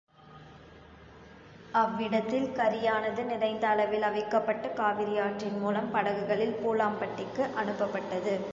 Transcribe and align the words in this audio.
அவ்விடத்தில் 1.73 2.51
கரியானது 2.55 3.23
நிறைந்த 3.23 3.67
அளவில் 3.67 4.01
அவிக்கப்பட்டுக் 4.01 4.77
காவிரியாற்றின் 4.79 5.57
மூலம் 5.57 5.91
படகுகளில் 5.91 6.59
பூலாம் 6.63 6.97
பட்டிக்கு 6.99 7.43
அனுப்பப்பட்டது. 7.55 8.33